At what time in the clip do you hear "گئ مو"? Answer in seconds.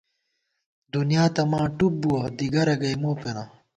2.81-3.11